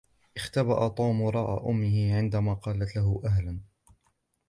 [0.37, 3.59] اختبأ توم وراء أمّه عندما قلت له "أهلا".